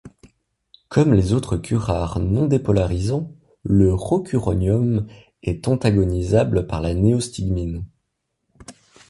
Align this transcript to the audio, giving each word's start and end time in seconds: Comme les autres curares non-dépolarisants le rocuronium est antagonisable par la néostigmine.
Comme 0.89 1.13
les 1.13 1.31
autres 1.33 1.57
curares 1.57 2.17
non-dépolarisants 2.19 3.31
le 3.61 3.93
rocuronium 3.93 5.05
est 5.43 5.67
antagonisable 5.67 6.65
par 6.65 6.81
la 6.81 6.95
néostigmine. 6.95 7.85